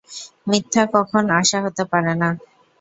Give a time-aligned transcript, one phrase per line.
[0.47, 2.29] মিথ্যা কখন আশা হতে পারে না।